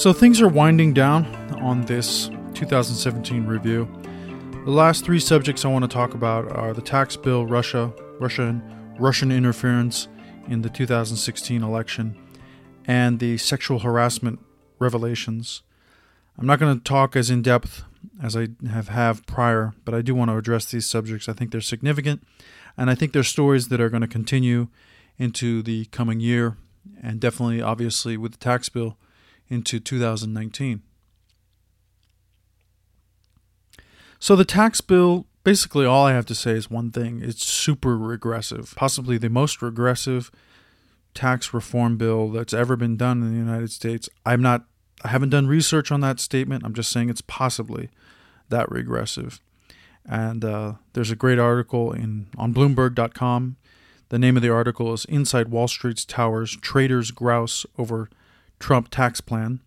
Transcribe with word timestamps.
So 0.00 0.14
things 0.14 0.40
are 0.40 0.48
winding 0.48 0.94
down 0.94 1.26
on 1.60 1.82
this 1.82 2.30
2017 2.54 3.44
review. 3.44 3.86
The 4.64 4.70
last 4.70 5.04
three 5.04 5.20
subjects 5.20 5.62
I 5.62 5.68
want 5.68 5.82
to 5.82 5.88
talk 5.94 6.14
about 6.14 6.50
are 6.52 6.72
the 6.72 6.80
tax 6.80 7.16
bill, 7.16 7.44
Russia, 7.44 7.92
Russian 8.18 8.62
Russian 8.98 9.30
interference 9.30 10.08
in 10.48 10.62
the 10.62 10.70
2016 10.70 11.62
election, 11.62 12.16
and 12.86 13.18
the 13.18 13.36
sexual 13.36 13.80
harassment 13.80 14.40
revelations. 14.78 15.60
I'm 16.38 16.46
not 16.46 16.60
going 16.60 16.78
to 16.78 16.82
talk 16.82 17.14
as 17.14 17.28
in 17.28 17.42
depth 17.42 17.82
as 18.22 18.34
I 18.34 18.48
have 18.70 18.88
have 18.88 19.26
prior, 19.26 19.74
but 19.84 19.94
I 19.94 20.00
do 20.00 20.14
want 20.14 20.30
to 20.30 20.38
address 20.38 20.64
these 20.64 20.88
subjects. 20.88 21.28
I 21.28 21.34
think 21.34 21.50
they're 21.50 21.60
significant, 21.60 22.26
and 22.74 22.88
I 22.88 22.94
think 22.94 23.12
they're 23.12 23.22
stories 23.22 23.68
that 23.68 23.82
are 23.82 23.90
going 23.90 24.00
to 24.00 24.08
continue 24.08 24.68
into 25.18 25.62
the 25.62 25.84
coming 25.92 26.20
year, 26.20 26.56
and 27.02 27.20
definitely, 27.20 27.60
obviously, 27.60 28.16
with 28.16 28.32
the 28.32 28.38
tax 28.38 28.70
bill 28.70 28.96
into 29.50 29.80
2019. 29.80 30.82
So 34.18 34.36
the 34.36 34.44
tax 34.44 34.80
bill, 34.80 35.26
basically, 35.44 35.86
all 35.86 36.06
I 36.06 36.12
have 36.12 36.26
to 36.26 36.34
say 36.34 36.52
is 36.52 36.70
one 36.70 36.90
thing: 36.90 37.20
it's 37.22 37.44
super 37.44 37.96
regressive, 37.96 38.74
possibly 38.76 39.18
the 39.18 39.30
most 39.30 39.60
regressive 39.62 40.30
tax 41.14 41.52
reform 41.52 41.96
bill 41.96 42.28
that's 42.28 42.54
ever 42.54 42.76
been 42.76 42.96
done 42.96 43.22
in 43.22 43.32
the 43.32 43.38
United 43.38 43.72
States. 43.72 44.08
I'm 44.24 44.42
not 44.42 44.66
I 45.02 45.08
haven't 45.08 45.30
done 45.30 45.46
research 45.46 45.90
on 45.90 46.00
that 46.02 46.20
statement. 46.20 46.64
I'm 46.64 46.74
just 46.74 46.92
saying 46.92 47.08
it's 47.08 47.22
possibly 47.22 47.88
that 48.50 48.70
regressive. 48.70 49.40
And 50.04 50.44
uh, 50.44 50.74
there's 50.92 51.10
a 51.10 51.16
great 51.16 51.38
article 51.38 51.92
in 51.92 52.26
on 52.36 52.52
Bloomberg.com. 52.52 53.56
The 54.10 54.18
name 54.18 54.36
of 54.36 54.42
the 54.42 54.52
article 54.52 54.92
is 54.92 55.04
"Inside 55.06 55.48
Wall 55.48 55.68
Street's 55.68 56.04
Towers: 56.04 56.56
Traders 56.56 57.10
Grouse 57.10 57.64
Over 57.78 58.10
Trump 58.60 58.88
Tax 58.90 59.20
Plan." 59.20 59.58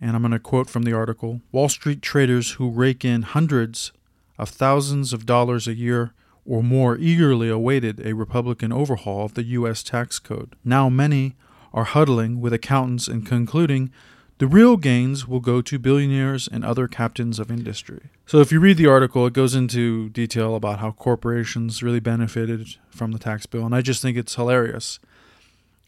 And 0.00 0.14
I'm 0.16 0.22
going 0.22 0.32
to 0.32 0.40
quote 0.40 0.68
from 0.68 0.82
the 0.82 0.92
article: 0.92 1.42
Wall 1.52 1.68
Street 1.68 2.02
traders 2.02 2.52
who 2.52 2.68
rake 2.70 3.04
in 3.04 3.22
hundreds 3.22 3.92
of 4.38 4.48
thousands 4.48 5.12
of 5.12 5.24
dollars 5.24 5.68
a 5.68 5.74
year 5.74 6.12
or 6.44 6.62
more 6.62 6.96
eagerly 6.96 7.48
awaited 7.48 8.04
a 8.04 8.14
Republican 8.14 8.72
overhaul 8.72 9.24
of 9.24 9.34
the 9.34 9.42
U.S. 9.44 9.82
tax 9.82 10.18
code. 10.18 10.54
Now 10.64 10.88
many 10.88 11.34
are 11.72 11.84
huddling 11.84 12.40
with 12.40 12.52
accountants 12.52 13.08
and 13.08 13.26
concluding 13.26 13.90
the 14.38 14.46
real 14.46 14.76
gains 14.76 15.26
will 15.26 15.40
go 15.40 15.62
to 15.62 15.78
billionaires 15.78 16.46
and 16.46 16.62
other 16.62 16.88
captains 16.88 17.38
of 17.38 17.50
industry. 17.50 18.10
So, 18.26 18.40
if 18.40 18.52
you 18.52 18.60
read 18.60 18.76
the 18.76 18.86
article, 18.86 19.26
it 19.26 19.32
goes 19.32 19.54
into 19.54 20.10
detail 20.10 20.54
about 20.54 20.78
how 20.78 20.90
corporations 20.90 21.82
really 21.82 22.00
benefited 22.00 22.76
from 22.90 23.12
the 23.12 23.18
tax 23.18 23.46
bill. 23.46 23.64
And 23.64 23.74
I 23.74 23.80
just 23.80 24.02
think 24.02 24.16
it's 24.18 24.34
hilarious 24.34 24.98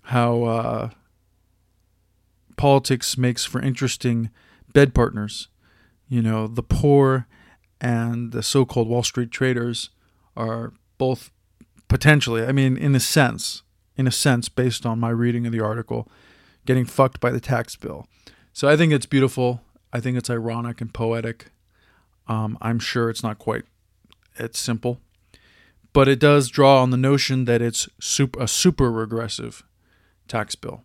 how 0.04 0.44
uh, 0.44 0.90
politics 2.58 3.16
makes 3.16 3.46
for 3.46 3.62
interesting 3.62 4.30
bed 4.74 4.94
partners. 4.94 5.48
You 6.08 6.20
know, 6.20 6.46
the 6.46 6.62
poor 6.62 7.26
and 7.80 8.32
the 8.32 8.42
so 8.42 8.66
called 8.66 8.88
Wall 8.88 9.02
Street 9.02 9.30
traders 9.30 9.90
are 10.36 10.74
both 10.98 11.30
potentially, 11.88 12.44
I 12.44 12.52
mean, 12.52 12.76
in 12.76 12.94
a 12.94 13.00
sense, 13.00 13.62
in 13.96 14.06
a 14.06 14.12
sense, 14.12 14.48
based 14.48 14.84
on 14.84 15.00
my 15.00 15.10
reading 15.10 15.46
of 15.46 15.52
the 15.52 15.60
article, 15.60 16.08
getting 16.66 16.84
fucked 16.84 17.20
by 17.20 17.30
the 17.30 17.40
tax 17.40 17.76
bill. 17.76 18.06
So 18.52 18.68
I 18.68 18.76
think 18.76 18.92
it's 18.92 19.06
beautiful. 19.06 19.62
I 19.92 20.00
think 20.00 20.18
it's 20.18 20.28
ironic 20.28 20.80
and 20.80 20.92
poetic. 20.92 21.50
Um, 22.26 22.58
I'm 22.60 22.78
sure 22.78 23.08
it's 23.08 23.22
not 23.22 23.38
quite 23.38 23.64
it's 24.36 24.58
simple, 24.58 25.00
but 25.92 26.08
it 26.08 26.20
does 26.20 26.48
draw 26.48 26.82
on 26.82 26.90
the 26.90 26.96
notion 26.96 27.44
that 27.46 27.62
it's 27.62 27.88
super, 28.00 28.40
a 28.40 28.48
super 28.48 28.90
regressive 28.90 29.64
tax 30.28 30.54
bill. 30.54 30.84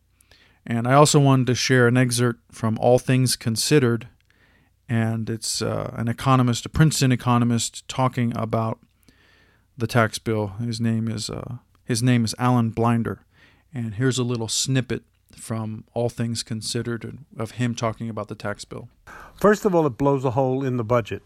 And 0.66 0.88
I 0.88 0.94
also 0.94 1.20
wanted 1.20 1.48
to 1.48 1.56
share 1.56 1.88
an 1.88 1.98
excerpt 1.98 2.40
from 2.52 2.78
All 2.80 3.00
Things 3.00 3.36
Considered, 3.36 4.08
and 4.88 5.30
it's 5.30 5.62
uh, 5.62 5.94
an 5.98 6.08
economist, 6.08 6.66
a 6.66 6.70
Princeton 6.70 7.12
economist, 7.12 7.88
talking 7.88 8.36
about 8.38 8.80
the 9.78 9.88
tax 9.88 10.20
bill. 10.20 10.54
His 10.60 10.80
name 10.80 11.08
is 11.08 11.30
uh, 11.30 11.58
his 11.84 12.02
name 12.02 12.24
is 12.24 12.34
Alan 12.40 12.70
Blinder, 12.70 13.26
and 13.74 13.96
here's 13.96 14.18
a 14.18 14.24
little 14.24 14.48
snippet 14.48 15.04
from 15.36 15.84
All 15.94 16.10
Things 16.10 16.44
Considered 16.44 17.20
of 17.38 17.52
him 17.52 17.76
talking 17.76 18.10
about 18.10 18.28
the 18.28 18.36
tax 18.36 18.66
bill? 18.66 18.90
First 19.36 19.66
of 19.66 19.76
all, 19.76 19.86
it 19.86 19.98
blows 19.98 20.26
a 20.26 20.32
hole 20.32 20.64
in 20.64 20.78
the 20.78 20.84
budget. 20.84 21.22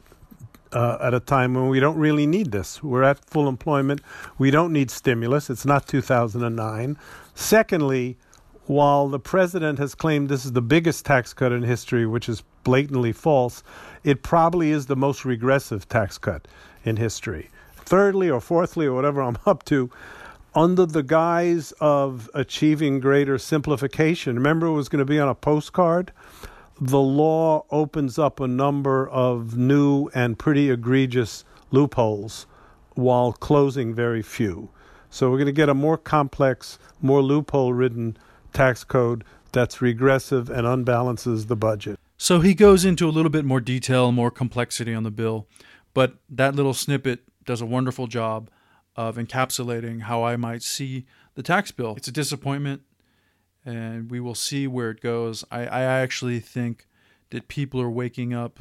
Uh, 0.73 0.97
at 0.99 1.13
a 1.13 1.19
time 1.21 1.53
when 1.53 1.69
we 1.69 1.79
don't 1.79 1.97
really 1.97 2.27
need 2.27 2.51
this. 2.51 2.83
We're 2.83 3.03
at 3.03 3.23
full 3.23 3.47
employment. 3.47 4.01
We 4.37 4.51
don't 4.51 4.73
need 4.73 4.91
stimulus. 4.91 5.49
It's 5.49 5.65
not 5.65 5.87
2009. 5.87 6.97
Secondly, 7.33 8.17
while 8.67 9.07
the 9.07 9.19
president 9.19 9.79
has 9.79 9.95
claimed 9.95 10.29
this 10.29 10.45
is 10.45 10.51
the 10.51 10.61
biggest 10.61 11.05
tax 11.05 11.33
cut 11.33 11.51
in 11.51 11.63
history, 11.63 12.05
which 12.05 12.27
is 12.27 12.43
blatantly 12.63 13.13
false, 13.13 13.63
it 14.03 14.23
probably 14.23 14.71
is 14.71 14.85
the 14.85 14.95
most 14.95 15.25
regressive 15.25 15.87
tax 15.87 16.17
cut 16.17 16.47
in 16.83 16.97
history. 16.97 17.49
Thirdly, 17.75 18.29
or 18.29 18.41
fourthly, 18.41 18.85
or 18.85 18.93
whatever 18.93 19.21
I'm 19.21 19.37
up 19.45 19.63
to, 19.65 19.89
under 20.53 20.85
the 20.85 21.03
guise 21.03 21.71
of 21.79 22.29
achieving 22.33 22.99
greater 22.99 23.37
simplification. 23.37 24.35
Remember, 24.35 24.67
it 24.67 24.73
was 24.73 24.89
going 24.89 24.99
to 24.99 25.05
be 25.05 25.19
on 25.19 25.29
a 25.29 25.35
postcard? 25.35 26.11
The 26.81 26.99
law 26.99 27.65
opens 27.71 28.19
up 28.19 28.39
a 28.39 28.47
number 28.47 29.07
of 29.09 29.57
new 29.57 30.09
and 30.13 30.37
pretty 30.37 30.69
egregious 30.69 31.45
loopholes 31.71 32.47
while 32.95 33.31
closing 33.33 33.93
very 33.93 34.21
few. 34.21 34.69
So 35.09 35.29
we're 35.29 35.37
going 35.37 35.45
to 35.45 35.51
get 35.53 35.69
a 35.69 35.73
more 35.73 35.97
complex, 35.97 36.79
more 37.01 37.21
loophole 37.21 37.73
ridden 37.73 38.17
tax 38.53 38.83
code 38.83 39.23
that's 39.51 39.81
regressive 39.81 40.49
and 40.49 40.67
unbalances 40.67 41.47
the 41.47 41.55
budget. 41.55 41.99
So 42.17 42.41
he 42.41 42.53
goes 42.53 42.83
into 42.83 43.07
a 43.07 43.11
little 43.11 43.29
bit 43.29 43.45
more 43.45 43.61
detail, 43.61 44.11
more 44.11 44.31
complexity 44.31 44.93
on 44.93 45.03
the 45.03 45.11
bill, 45.11 45.47
but 45.93 46.15
that 46.29 46.55
little 46.55 46.73
snippet 46.73 47.21
does 47.45 47.61
a 47.61 47.65
wonderful 47.65 48.07
job 48.07 48.49
of 48.95 49.17
encapsulating 49.17 50.01
how 50.01 50.23
I 50.23 50.35
might 50.35 50.63
see 50.63 51.05
the 51.35 51.43
tax 51.43 51.71
bill. 51.71 51.93
It's 51.95 52.07
a 52.07 52.11
disappointment, 52.11 52.81
and 53.63 54.09
we 54.09 54.19
will 54.19 54.35
see 54.35 54.65
where 54.67 54.89
it 54.89 55.01
goes. 55.01 55.45
I, 55.51 55.67
I 55.67 55.81
actually 55.81 56.39
think 56.39 56.87
that 57.29 57.47
people 57.47 57.79
are 57.79 57.89
waking 57.89 58.33
up. 58.33 58.59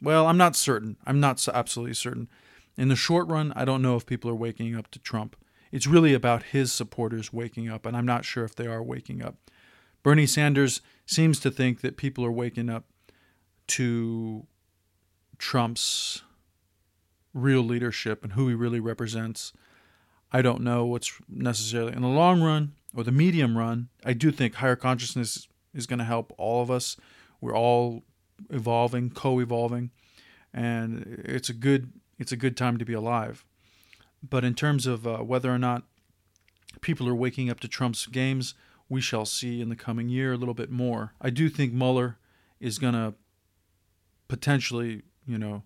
Well, 0.00 0.26
I'm 0.26 0.38
not 0.38 0.56
certain. 0.56 0.96
I'm 1.06 1.20
not 1.20 1.46
absolutely 1.52 1.94
certain. 1.94 2.28
In 2.76 2.88
the 2.88 2.96
short 2.96 3.28
run, 3.28 3.52
I 3.54 3.64
don't 3.64 3.82
know 3.82 3.96
if 3.96 4.06
people 4.06 4.30
are 4.30 4.34
waking 4.36 4.74
up 4.74 4.90
to 4.92 4.98
Trump. 4.98 5.36
It's 5.70 5.86
really 5.86 6.14
about 6.14 6.44
his 6.44 6.72
supporters 6.72 7.32
waking 7.32 7.68
up, 7.68 7.86
and 7.86 7.96
I'm 7.96 8.06
not 8.06 8.24
sure 8.24 8.44
if 8.44 8.54
they 8.54 8.66
are 8.66 8.82
waking 8.82 9.22
up. 9.22 9.36
Bernie 10.02 10.26
Sanders 10.26 10.80
seems 11.06 11.40
to 11.40 11.50
think 11.50 11.80
that 11.80 11.96
people 11.96 12.24
are 12.24 12.32
waking 12.32 12.70
up 12.70 12.84
to 13.68 14.46
Trump's 15.38 16.22
real 17.34 17.62
leadership 17.62 18.24
and 18.24 18.32
who 18.32 18.48
he 18.48 18.54
really 18.54 18.80
represents. 18.80 19.52
I 20.32 20.42
don't 20.42 20.62
know 20.62 20.84
what's 20.86 21.12
necessarily 21.28 21.92
in 21.92 22.02
the 22.02 22.08
long 22.08 22.42
run 22.42 22.72
or 22.94 23.04
the 23.04 23.12
medium 23.12 23.56
run. 23.56 23.88
I 24.04 24.12
do 24.12 24.30
think 24.30 24.54
higher 24.54 24.76
consciousness 24.76 25.48
is 25.74 25.86
going 25.86 25.98
to 25.98 26.04
help 26.04 26.32
all 26.38 26.62
of 26.62 26.70
us. 26.70 26.96
We're 27.40 27.56
all 27.56 28.04
evolving, 28.50 29.10
co-evolving, 29.10 29.90
and 30.52 31.22
it's 31.24 31.48
a 31.48 31.54
good 31.54 31.92
it's 32.18 32.32
a 32.32 32.36
good 32.36 32.56
time 32.56 32.78
to 32.78 32.84
be 32.84 32.94
alive. 32.94 33.44
But 34.22 34.44
in 34.44 34.54
terms 34.54 34.86
of 34.86 35.06
uh, 35.06 35.18
whether 35.18 35.52
or 35.52 35.58
not 35.58 35.84
people 36.80 37.08
are 37.08 37.14
waking 37.14 37.50
up 37.50 37.60
to 37.60 37.68
Trump's 37.68 38.06
games, 38.06 38.54
we 38.88 39.00
shall 39.00 39.24
see 39.24 39.60
in 39.60 39.68
the 39.68 39.76
coming 39.76 40.08
year 40.08 40.32
a 40.32 40.36
little 40.36 40.54
bit 40.54 40.70
more. 40.70 41.14
I 41.20 41.30
do 41.30 41.48
think 41.48 41.72
Mueller 41.72 42.18
is 42.60 42.78
going 42.78 42.94
to 42.94 43.14
potentially, 44.28 45.02
you 45.26 45.38
know, 45.38 45.62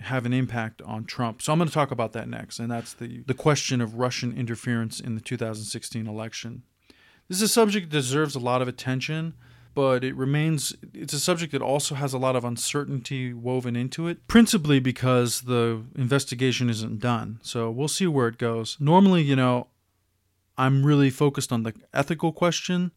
have 0.00 0.26
an 0.26 0.32
impact 0.32 0.82
on 0.82 1.04
Trump. 1.04 1.40
So 1.40 1.52
I'm 1.52 1.58
going 1.58 1.68
to 1.68 1.74
talk 1.74 1.90
about 1.90 2.12
that 2.12 2.28
next, 2.28 2.58
and 2.58 2.70
that's 2.70 2.94
the, 2.94 3.22
the 3.26 3.34
question 3.34 3.80
of 3.80 3.96
Russian 3.96 4.36
interference 4.36 5.00
in 5.00 5.14
the 5.14 5.20
2016 5.20 6.06
election. 6.06 6.62
This 7.28 7.38
is 7.38 7.42
a 7.42 7.48
subject 7.48 7.90
that 7.90 7.96
deserves 7.96 8.34
a 8.34 8.40
lot 8.40 8.60
of 8.60 8.68
attention, 8.68 9.34
but 9.74 10.04
it 10.04 10.14
remains 10.14 10.74
it's 10.92 11.12
a 11.12 11.20
subject 11.20 11.52
that 11.52 11.62
also 11.62 11.94
has 11.94 12.12
a 12.12 12.18
lot 12.18 12.36
of 12.36 12.44
uncertainty 12.44 13.32
woven 13.32 13.76
into 13.76 14.06
it, 14.08 14.26
principally 14.28 14.80
because 14.80 15.42
the 15.42 15.82
investigation 15.96 16.70
isn't 16.70 17.00
done. 17.00 17.40
So 17.42 17.70
we'll 17.70 17.88
see 17.88 18.06
where 18.06 18.28
it 18.28 18.38
goes. 18.38 18.76
Normally, 18.80 19.22
you 19.22 19.36
know, 19.36 19.68
I'm 20.56 20.86
really 20.86 21.10
focused 21.10 21.52
on 21.52 21.64
the 21.64 21.74
ethical 21.92 22.32
question 22.32 22.92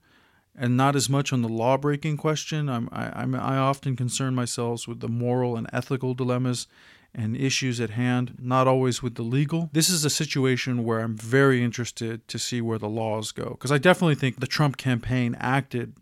and 0.55 0.75
not 0.75 0.95
as 0.95 1.09
much 1.09 1.31
on 1.31 1.41
the 1.41 1.49
law 1.49 1.77
breaking 1.77 2.17
question. 2.17 2.69
I'm, 2.69 2.89
I, 2.91 3.21
I'm, 3.21 3.35
I 3.35 3.57
often 3.57 3.95
concern 3.95 4.33
myself 4.35 4.87
with 4.87 4.99
the 4.99 5.07
moral 5.07 5.55
and 5.55 5.67
ethical 5.71 6.13
dilemmas 6.13 6.67
and 7.13 7.35
issues 7.35 7.79
at 7.79 7.91
hand, 7.91 8.35
not 8.39 8.67
always 8.67 9.01
with 9.01 9.15
the 9.15 9.23
legal. 9.23 9.69
This 9.73 9.89
is 9.89 10.05
a 10.05 10.09
situation 10.09 10.83
where 10.83 10.99
I'm 10.99 11.15
very 11.15 11.63
interested 11.63 12.27
to 12.27 12.39
see 12.39 12.61
where 12.61 12.77
the 12.77 12.89
laws 12.89 13.31
go 13.31 13.51
because 13.51 13.71
I 13.71 13.77
definitely 13.77 14.15
think 14.15 14.39
the 14.39 14.47
Trump 14.47 14.77
campaign 14.77 15.35
acted 15.39 15.95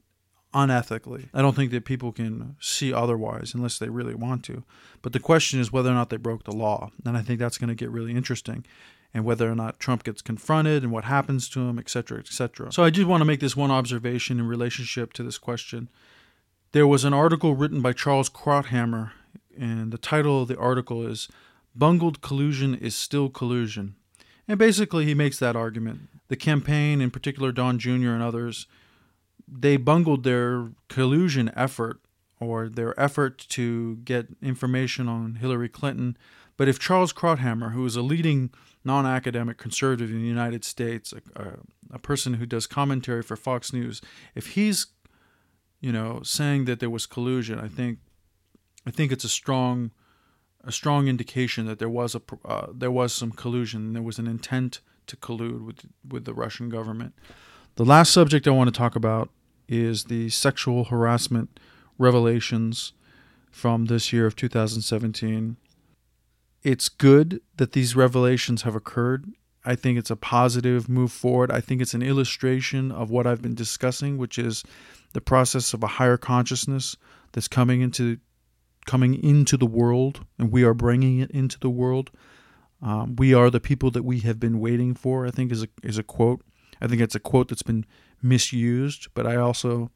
unethically. 0.56 1.28
I 1.34 1.42
don't 1.42 1.56
think 1.56 1.72
that 1.72 1.86
people 1.86 2.12
can 2.12 2.56
see 2.60 2.94
otherwise 2.94 3.54
unless 3.54 3.78
they 3.78 3.90
really 3.90 4.16
want 4.16 4.44
to. 4.46 4.63
But 5.02 5.13
the 5.13 5.19
question 5.19 5.60
is 5.60 5.72
whether 5.72 5.92
or 5.92 5.94
not 5.94 6.10
they 6.10 6.18
broke 6.18 6.46
the 6.46 6.56
law. 6.56 6.92
And 7.06 7.18
I 7.18 7.22
think 7.22 7.40
that's 7.40 7.57
going 7.57 7.68
to 7.68 7.75
get 7.75 7.92
really 7.92 8.16
interesting 8.16 8.66
and 9.13 9.25
whether 9.25 9.50
or 9.50 9.56
not 9.56 9.80
Trump 9.80 10.04
gets 10.04 10.22
confronted 10.22 10.84
and 10.84 10.92
what 10.92 11.06
happens 11.06 11.48
to 11.50 11.62
him, 11.62 11.78
et 11.78 11.90
cetera, 11.90 12.19
et 12.19 12.28
cetera. 12.28 12.72
So 12.72 12.84
I 12.84 12.90
did 12.90 13.06
want 13.06 13.22
to 13.22 13.25
make 13.25 13.40
this 13.40 13.56
one 13.56 13.72
observation 13.72 14.40
in 14.40 14.48
relationship 14.48 15.13
to 15.13 15.24
this 15.24 15.38
question 15.38 15.90
There 16.72 16.88
was 16.88 17.06
an 17.06 17.13
article 17.13 17.56
written 17.56 17.81
by 17.81 17.94
Charles 17.94 18.30
Krauthammer, 18.30 19.12
and 19.57 19.92
the 19.92 19.98
title 19.98 20.42
of 20.42 20.48
the 20.48 20.57
article 20.57 21.06
is 21.06 21.30
Bungled 21.75 22.22
Collusion 22.22 22.75
is 22.75 22.96
Still 22.96 23.30
Collusion. 23.30 23.96
And 24.48 24.60
basically, 24.60 25.06
he 25.06 25.13
makes 25.13 25.40
that 25.40 25.56
argument. 25.56 26.10
The 26.28 26.36
campaign, 26.36 27.02
in 27.02 27.12
particular 27.12 27.52
Don 27.52 27.80
Jr. 27.80 28.10
and 28.10 28.24
others, 28.24 28.68
they 29.47 29.77
bungled 29.77 30.24
their 30.24 30.69
collusion 30.89 31.51
effort 31.56 32.01
or 32.39 32.69
their 32.69 33.00
effort 33.00 33.38
to 33.50 33.97
get 33.97 34.27
information 34.42 35.07
on 35.07 35.36
Hillary 35.36 35.69
Clinton. 35.69 36.18
But 36.57 36.68
if 36.68 36.80
Charles 36.80 37.13
Krauthammer, 37.13 37.71
who 37.71 37.86
is 37.86 37.95
a 37.95 38.01
leading 38.01 38.51
non 38.83 39.06
academic 39.06 39.57
conservative 39.57 40.09
in 40.09 40.21
the 40.21 40.27
United 40.27 40.63
States, 40.63 41.13
a, 41.13 41.42
a, 41.42 41.53
a, 41.95 42.00
person 42.00 42.36
who 42.36 42.45
does 42.45 42.68
commentary 42.68 43.24
for 43.24 43.36
Fox 43.36 43.74
News, 43.74 44.01
if 44.36 44.53
he's 44.53 44.88
you 45.81 45.92
know 45.92 46.21
saying 46.24 46.65
that 46.65 46.80
there 46.80 46.89
was 46.89 47.06
collusion, 47.06 47.59
I 47.59 47.68
think 47.68 48.00
I 48.86 48.92
think 48.92 49.12
it's 49.12 49.25
a 49.25 49.30
strong 49.30 49.92
a 50.63 50.71
strong 50.71 51.07
indication 51.07 51.65
that 51.65 51.80
there 51.80 51.89
was 51.89 52.15
a 52.15 52.21
uh, 52.45 52.68
there 52.74 52.92
was 52.92 53.13
some 53.13 53.31
collusion. 53.31 53.94
There 53.94 54.01
was 54.01 54.19
an 54.19 54.27
intent 54.27 54.81
to 55.07 55.15
collude 55.18 55.65
with 55.65 55.86
with 56.07 56.25
the 56.25 56.33
Russian 56.33 56.69
government. 56.69 57.13
The 57.75 57.86
last 57.86 58.12
subject 58.13 58.47
I 58.47 58.51
want 58.51 58.74
to 58.74 58.77
talk 58.77 58.95
about 58.95 59.30
is 59.67 60.06
the 60.06 60.29
sexual 60.29 60.85
harassment 60.85 61.59
revelations 61.97 62.94
from 63.50 63.85
this 63.85 64.12
year 64.12 64.25
of 64.25 64.35
2017. 64.35 65.57
It's 66.63 66.89
good 66.89 67.41
that 67.57 67.71
these 67.71 67.95
revelations 67.95 68.63
have 68.63 68.75
occurred. 68.75 69.31
I 69.63 69.75
think 69.75 69.97
it's 69.97 70.12
a 70.12 70.15
positive 70.15 70.88
move 70.89 71.12
forward. 71.12 71.51
I 71.51 71.62
think 71.62 71.81
it's 71.81 71.94
an 71.94 72.03
illustration 72.03 72.91
of 72.91 73.09
what 73.09 73.25
I've 73.25 73.41
been 73.41 73.56
discussing, 73.56 74.17
which 74.17 74.38
is 74.38 74.63
the 75.13 75.21
process 75.21 75.73
of 75.73 75.83
a 75.83 75.88
higher 75.88 76.18
consciousness 76.18 76.97
that's 77.31 77.47
coming 77.47 77.81
into 77.81 78.18
coming 78.85 79.15
into 79.23 79.57
the 79.57 79.65
world, 79.65 80.25
and 80.38 80.51
we 80.51 80.63
are 80.63 80.75
bringing 80.75 81.19
it 81.19 81.31
into 81.31 81.59
the 81.59 81.69
world. 81.69 82.11
Um, 82.81 83.15
we 83.15 83.33
are 83.33 83.50
the 83.50 83.59
people 83.59 83.89
that 83.91 84.03
we 84.03 84.19
have 84.19 84.39
been 84.39 84.59
waiting 84.59 84.94
for. 84.94 85.25
I 85.25 85.31
think 85.31 85.51
is 85.51 85.63
a 85.63 85.68
is 85.81 85.97
a 85.97 86.03
quote. 86.03 86.41
I 86.81 86.88
think 86.88 87.01
it's 87.01 87.15
a 87.15 87.19
quote 87.19 87.47
that's 87.47 87.63
been 87.63 87.85
misused, 88.25 89.07
but 89.13 89.25
I 89.25 89.36
also 89.36 89.92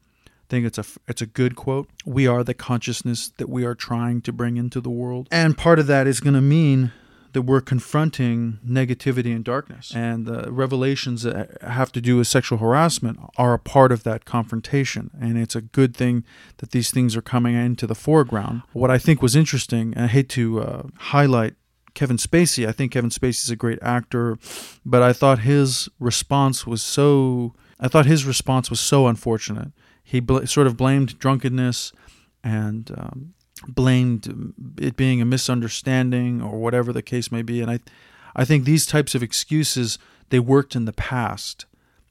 think 0.48 0.66
it's 0.66 0.78
a 0.78 0.84
it's 1.06 1.22
a 1.22 1.26
good 1.26 1.56
quote. 1.56 1.88
We 2.04 2.26
are 2.26 2.42
the 2.42 2.54
consciousness 2.54 3.28
that 3.36 3.48
we 3.48 3.64
are 3.64 3.74
trying 3.74 4.22
to 4.22 4.32
bring 4.32 4.56
into 4.56 4.80
the 4.80 4.90
world, 4.90 5.28
and 5.30 5.56
part 5.56 5.78
of 5.78 5.86
that 5.88 6.06
is 6.06 6.20
going 6.20 6.34
to 6.34 6.40
mean 6.40 6.92
that 7.32 7.42
we're 7.42 7.60
confronting 7.60 8.58
negativity 8.66 9.34
and 9.34 9.44
darkness. 9.44 9.92
And 9.94 10.26
the 10.26 10.50
revelations 10.50 11.22
that 11.22 11.62
have 11.62 11.92
to 11.92 12.00
do 12.00 12.16
with 12.16 12.26
sexual 12.26 12.58
harassment 12.58 13.18
are 13.36 13.54
a 13.54 13.58
part 13.58 13.92
of 13.92 14.02
that 14.04 14.24
confrontation. 14.24 15.10
And 15.20 15.38
it's 15.38 15.54
a 15.54 15.60
good 15.60 15.96
thing 15.96 16.24
that 16.58 16.72
these 16.72 16.90
things 16.90 17.16
are 17.16 17.22
coming 17.22 17.54
into 17.54 17.86
the 17.86 17.94
foreground. 17.94 18.62
What 18.72 18.90
I 18.90 18.98
think 18.98 19.22
was 19.22 19.36
interesting, 19.36 19.94
and 19.94 20.06
I 20.06 20.08
hate 20.08 20.28
to 20.30 20.60
uh, 20.60 20.82
highlight 20.96 21.54
Kevin 21.94 22.16
Spacey, 22.16 22.66
I 22.68 22.72
think 22.72 22.92
Kevin 22.92 23.10
Spacey 23.10 23.44
is 23.44 23.50
a 23.50 23.56
great 23.56 23.78
actor, 23.82 24.38
but 24.84 25.02
I 25.02 25.12
thought 25.12 25.40
his 25.40 25.88
response 25.98 26.66
was 26.66 26.82
so. 26.82 27.54
I 27.80 27.88
thought 27.88 28.06
his 28.06 28.24
response 28.24 28.70
was 28.70 28.78
so 28.78 29.06
unfortunate. 29.06 29.72
He 30.02 30.20
bl- 30.20 30.44
sort 30.44 30.66
of 30.66 30.76
blamed 30.76 31.18
drunkenness 31.18 31.92
and 32.44 32.90
um, 32.96 33.34
blamed 33.66 34.54
it 34.78 34.96
being 34.96 35.20
a 35.20 35.24
misunderstanding 35.24 36.42
or 36.42 36.58
whatever 36.58 36.92
the 36.92 37.02
case 37.02 37.32
may 37.32 37.42
be. 37.42 37.60
And 37.60 37.70
I, 37.70 37.80
I 38.36 38.44
think 38.44 38.64
these 38.64 38.86
types 38.86 39.14
of 39.14 39.22
excuses 39.22 39.98
they 40.28 40.38
worked 40.38 40.76
in 40.76 40.84
the 40.84 40.92
past, 40.92 41.66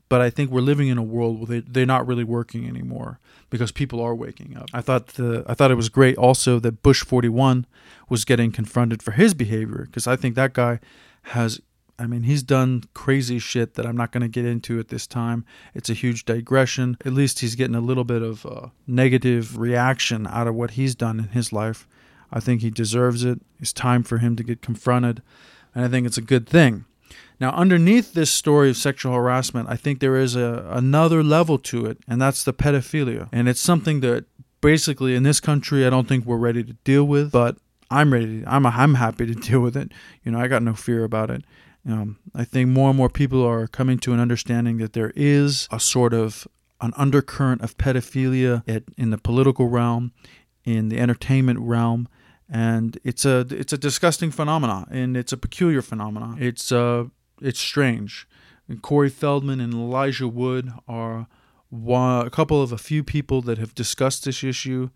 but 0.09 0.21
I 0.21 0.29
think 0.29 0.51
we're 0.51 0.61
living 0.61 0.87
in 0.87 0.97
a 0.97 1.03
world 1.03 1.39
where 1.39 1.61
they, 1.61 1.67
they're 1.67 1.85
not 1.85 2.05
really 2.05 2.23
working 2.23 2.67
anymore 2.67 3.19
because 3.49 3.71
people 3.71 4.01
are 4.01 4.15
waking 4.15 4.57
up. 4.57 4.69
I 4.73 4.81
thought 4.81 5.07
the 5.09 5.43
I 5.47 5.53
thought 5.53 5.71
it 5.71 5.75
was 5.75 5.89
great 5.89 6.17
also 6.17 6.59
that 6.59 6.83
Bush 6.83 7.03
41 7.03 7.65
was 8.09 8.25
getting 8.25 8.51
confronted 8.51 9.01
for 9.01 9.11
his 9.11 9.33
behavior 9.33 9.85
because 9.85 10.07
I 10.07 10.15
think 10.15 10.35
that 10.35 10.53
guy 10.53 10.79
has 11.23 11.61
I 11.99 12.07
mean, 12.07 12.23
he's 12.23 12.43
done 12.43 12.83
crazy 12.93 13.39
shit 13.39 13.75
that 13.75 13.85
I'm 13.85 13.97
not 13.97 14.11
going 14.11 14.21
to 14.21 14.29
get 14.29 14.45
into 14.45 14.79
at 14.79 14.87
this 14.87 15.05
time. 15.05 15.45
It's 15.75 15.89
a 15.89 15.93
huge 15.93 16.25
digression. 16.25 16.97
At 17.05 17.13
least 17.13 17.39
he's 17.39 17.55
getting 17.55 17.75
a 17.75 17.81
little 17.81 18.05
bit 18.05 18.21
of 18.21 18.45
a 18.45 18.71
negative 18.87 19.57
reaction 19.57 20.25
out 20.25 20.47
of 20.47 20.55
what 20.55 20.71
he's 20.71 20.95
done 20.95 21.19
in 21.19 21.27
his 21.29 21.51
life. 21.51 21.87
I 22.31 22.39
think 22.39 22.61
he 22.61 22.69
deserves 22.69 23.23
it. 23.23 23.41
It's 23.59 23.73
time 23.73 24.03
for 24.03 24.19
him 24.19 24.35
to 24.37 24.43
get 24.43 24.61
confronted, 24.61 25.21
and 25.75 25.83
I 25.83 25.87
think 25.87 26.07
it's 26.07 26.17
a 26.17 26.21
good 26.21 26.47
thing. 26.47 26.85
Now, 27.39 27.51
underneath 27.51 28.13
this 28.13 28.31
story 28.31 28.69
of 28.69 28.77
sexual 28.77 29.13
harassment, 29.13 29.69
I 29.69 29.75
think 29.75 29.99
there 29.99 30.17
is 30.17 30.35
a, 30.35 30.67
another 30.69 31.23
level 31.23 31.57
to 31.59 31.85
it, 31.85 31.97
and 32.07 32.21
that's 32.21 32.43
the 32.43 32.53
pedophilia. 32.53 33.29
And 33.31 33.49
it's 33.49 33.61
something 33.61 34.01
that 34.01 34.25
basically 34.61 35.15
in 35.15 35.23
this 35.23 35.39
country 35.39 35.85
I 35.85 35.89
don't 35.89 36.07
think 36.07 36.25
we're 36.25 36.37
ready 36.37 36.63
to 36.63 36.73
deal 36.83 37.05
with, 37.05 37.31
but 37.31 37.57
I'm 37.89 38.13
ready. 38.13 38.43
I'm 38.45 38.65
I'm 38.65 38.95
happy 38.95 39.25
to 39.25 39.33
deal 39.49 39.61
with 39.61 39.77
it. 39.77 39.91
You 40.23 40.31
know, 40.31 40.39
I 40.39 40.47
got 40.47 40.63
no 40.63 40.73
fear 40.73 41.03
about 41.03 41.29
it. 41.29 41.43
Um, 41.87 42.19
I 42.35 42.43
think 42.43 42.69
more 42.69 42.89
and 42.89 42.97
more 42.97 43.09
people 43.09 43.45
are 43.45 43.67
coming 43.67 43.99
to 43.99 44.13
an 44.13 44.19
understanding 44.19 44.77
that 44.77 44.93
there 44.93 45.13
is 45.15 45.67
a 45.71 45.79
sort 45.79 46.13
of 46.13 46.47
an 46.81 46.93
undercurrent 46.95 47.61
of 47.61 47.77
pedophilia 47.77 48.63
at, 48.67 48.83
in 48.97 49.09
the 49.09 49.17
political 49.17 49.67
realm, 49.67 50.11
in 50.65 50.89
the 50.89 50.99
entertainment 50.99 51.59
realm, 51.59 52.07
and 52.49 52.97
it's 53.03 53.25
a 53.25 53.45
it's 53.49 53.73
a 53.73 53.77
disgusting 53.77 54.31
phenomenon, 54.31 54.87
and 54.89 55.15
it's 55.15 55.31
a 55.31 55.37
peculiar 55.37 55.81
phenomenon. 55.81 56.37
It's 56.39 56.71
uh 56.71 57.05
it's 57.41 57.59
strange. 57.59 58.27
And 58.67 58.81
Corey 58.81 59.09
Feldman 59.09 59.59
and 59.59 59.73
Elijah 59.73 60.27
Wood 60.27 60.71
are 60.87 61.27
one, 61.69 62.25
a 62.25 62.29
couple 62.29 62.61
of 62.61 62.71
a 62.71 62.77
few 62.77 63.03
people 63.03 63.41
that 63.43 63.57
have 63.57 63.73
discussed 63.75 64.25
this 64.25 64.43
issue, 64.43 64.89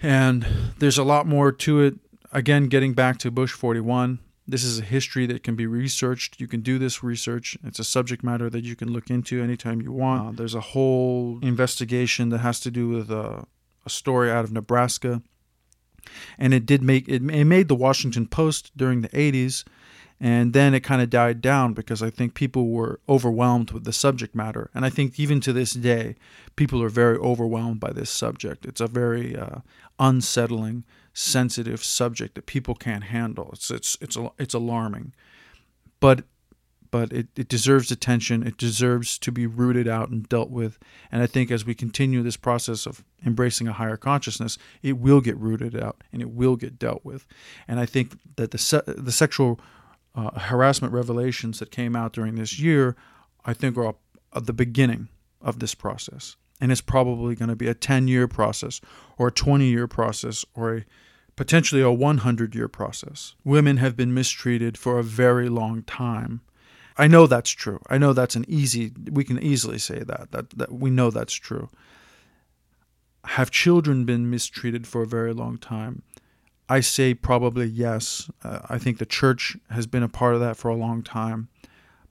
and 0.00 0.46
there's 0.78 0.98
a 0.98 1.04
lot 1.04 1.26
more 1.26 1.52
to 1.52 1.80
it. 1.80 1.94
Again, 2.32 2.66
getting 2.66 2.94
back 2.94 3.18
to 3.18 3.30
Bush 3.30 3.52
41, 3.52 4.18
this 4.46 4.62
is 4.62 4.78
a 4.78 4.84
history 4.84 5.26
that 5.26 5.42
can 5.42 5.56
be 5.56 5.66
researched. 5.66 6.40
You 6.40 6.46
can 6.46 6.60
do 6.60 6.78
this 6.78 7.02
research. 7.02 7.56
It's 7.64 7.78
a 7.78 7.84
subject 7.84 8.22
matter 8.22 8.50
that 8.50 8.64
you 8.64 8.76
can 8.76 8.92
look 8.92 9.10
into 9.10 9.42
anytime 9.42 9.80
you 9.80 9.92
want. 9.92 10.28
Uh, 10.28 10.32
there's 10.32 10.54
a 10.54 10.60
whole 10.60 11.38
investigation 11.42 12.28
that 12.28 12.38
has 12.38 12.60
to 12.60 12.70
do 12.70 12.88
with 12.88 13.10
uh, 13.10 13.42
a 13.86 13.90
story 13.90 14.30
out 14.30 14.44
of 14.44 14.52
Nebraska, 14.52 15.22
and 16.38 16.52
it 16.52 16.66
did 16.66 16.82
make 16.82 17.08
it, 17.08 17.22
it 17.30 17.44
made 17.44 17.68
the 17.68 17.74
Washington 17.74 18.26
Post 18.26 18.76
during 18.76 19.00
the 19.00 19.08
80s, 19.08 19.64
and 20.20 20.52
then 20.52 20.74
it 20.74 20.80
kind 20.80 21.00
of 21.00 21.08
died 21.08 21.40
down 21.40 21.72
because 21.72 22.02
I 22.02 22.10
think 22.10 22.34
people 22.34 22.68
were 22.68 23.00
overwhelmed 23.08 23.70
with 23.70 23.84
the 23.84 23.92
subject 23.94 24.34
matter, 24.34 24.70
and 24.74 24.84
I 24.84 24.90
think 24.90 25.18
even 25.18 25.40
to 25.40 25.54
this 25.54 25.72
day, 25.72 26.16
people 26.54 26.82
are 26.82 26.90
very 26.90 27.16
overwhelmed 27.16 27.80
by 27.80 27.92
this 27.92 28.10
subject. 28.10 28.66
It's 28.66 28.80
a 28.80 28.88
very 28.88 29.34
uh, 29.34 29.60
unsettling 29.98 30.84
sensitive 31.14 31.82
subject 31.82 32.34
that 32.34 32.44
people 32.44 32.74
can't 32.74 33.04
handle. 33.04 33.50
It's 33.52 33.70
it's 33.70 33.96
it's 34.00 34.18
it's 34.38 34.54
alarming, 34.54 35.14
but 36.00 36.24
but 36.90 37.12
it, 37.12 37.26
it 37.34 37.48
deserves 37.48 37.90
attention. 37.90 38.46
It 38.46 38.56
deserves 38.56 39.18
to 39.18 39.32
be 39.32 39.48
rooted 39.48 39.88
out 39.88 40.10
and 40.10 40.28
dealt 40.28 40.50
with. 40.50 40.78
And 41.10 41.22
I 41.22 41.26
think 41.26 41.50
as 41.50 41.64
we 41.64 41.74
continue 41.74 42.22
this 42.22 42.36
process 42.36 42.86
of 42.86 43.02
embracing 43.26 43.66
a 43.66 43.72
higher 43.72 43.96
consciousness, 43.96 44.58
it 44.80 44.98
will 44.98 45.20
get 45.20 45.36
rooted 45.36 45.74
out 45.76 46.04
and 46.12 46.22
it 46.22 46.30
will 46.30 46.54
get 46.54 46.78
dealt 46.78 47.04
with. 47.04 47.26
And 47.66 47.80
I 47.80 47.86
think 47.86 48.16
that 48.36 48.52
the 48.52 48.58
se- 48.58 48.82
the 48.86 49.10
sexual 49.10 49.58
uh, 50.14 50.38
harassment 50.38 50.92
revelations 50.92 51.58
that 51.58 51.70
came 51.72 51.96
out 51.96 52.12
during 52.12 52.36
this 52.36 52.60
year, 52.60 52.94
I 53.44 53.54
think 53.54 53.76
are 53.76 53.96
the 54.32 54.52
beginning 54.52 55.08
of 55.40 55.58
this 55.58 55.74
process. 55.74 56.36
And 56.64 56.72
it's 56.72 56.80
probably 56.80 57.34
going 57.34 57.50
to 57.50 57.56
be 57.56 57.68
a 57.68 57.74
10 57.74 58.08
year 58.08 58.26
process 58.26 58.80
or 59.18 59.28
a 59.28 59.30
20 59.30 59.66
year 59.66 59.86
process 59.86 60.46
or 60.54 60.76
a 60.78 60.84
potentially 61.36 61.82
a 61.82 61.92
100 61.92 62.54
year 62.54 62.68
process. 62.68 63.34
Women 63.44 63.76
have 63.76 63.98
been 63.98 64.14
mistreated 64.14 64.78
for 64.78 64.98
a 64.98 65.02
very 65.02 65.50
long 65.50 65.82
time. 65.82 66.40
I 66.96 67.06
know 67.06 67.26
that's 67.26 67.50
true. 67.50 67.82
I 67.90 67.98
know 67.98 68.14
that's 68.14 68.34
an 68.34 68.46
easy, 68.48 68.92
we 69.10 69.24
can 69.24 69.38
easily 69.42 69.76
say 69.76 70.04
that, 70.04 70.30
that, 70.30 70.50
that 70.56 70.72
we 70.72 70.88
know 70.88 71.10
that's 71.10 71.34
true. 71.34 71.68
Have 73.24 73.50
children 73.50 74.06
been 74.06 74.30
mistreated 74.30 74.86
for 74.86 75.02
a 75.02 75.06
very 75.06 75.34
long 75.34 75.58
time? 75.58 76.00
I 76.70 76.80
say 76.80 77.12
probably 77.12 77.66
yes. 77.66 78.30
Uh, 78.42 78.60
I 78.70 78.78
think 78.78 78.96
the 78.96 79.04
church 79.04 79.58
has 79.68 79.86
been 79.86 80.02
a 80.02 80.08
part 80.08 80.32
of 80.32 80.40
that 80.40 80.56
for 80.56 80.70
a 80.70 80.74
long 80.74 81.02
time, 81.02 81.48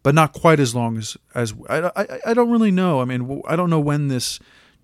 but 0.04 0.14
not 0.14 0.34
quite 0.34 0.60
as 0.60 0.76
long 0.76 0.98
as, 0.98 1.18
as 1.34 1.54
I, 1.70 1.92
I, 1.96 2.20
I 2.28 2.34
don't 2.34 2.52
really 2.52 2.72
know. 2.72 3.02
I 3.02 3.06
mean, 3.06 3.42
I 3.48 3.56
don't 3.56 3.70
know 3.70 3.80
when 3.80 4.10
this 4.10 4.40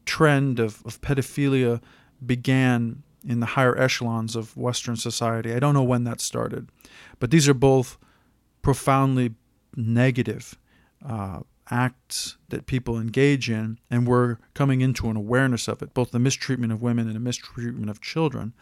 trend 0.06 0.60
of, 0.60 0.82
of 0.86 1.02
pedophilia 1.02 1.82
began 2.26 3.04
in 3.28 3.42
the 3.42 3.46
higher 3.46 3.78
echelons 3.78 4.36
of 4.36 4.56
Western 4.56 4.96
society. 4.96 5.54
I 5.54 5.60
don't 5.60 5.74
know 5.74 5.84
when 5.84 6.06
that 6.06 6.22
started, 6.22 6.70
but 7.20 7.32
these 7.32 7.50
are 7.50 7.54
both 7.54 7.98
profoundly 8.62 9.36
negative 9.76 10.58
uh, 11.06 11.42
acts 11.70 12.38
that 12.48 12.66
people 12.66 12.98
engage 12.98 13.50
in, 13.50 13.78
and 13.92 14.08
we're 14.08 14.38
coming 14.54 14.82
into 14.82 15.10
an 15.10 15.18
awareness 15.18 15.68
of 15.68 15.82
it, 15.82 15.94
both 15.94 16.12
the 16.12 16.20
mistreatment 16.20 16.72
of 16.72 16.82
women 16.82 17.08
and 17.08 17.16
the 17.16 17.20
mistreatment 17.20 17.90
of 17.90 18.02
children. 18.02 18.54